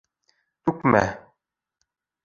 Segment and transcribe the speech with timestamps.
[0.69, 1.05] —Түкмә!